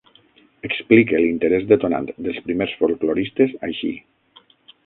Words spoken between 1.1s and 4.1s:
l'interés detonant dels primers folkloristes així: